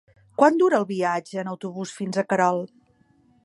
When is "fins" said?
1.99-2.17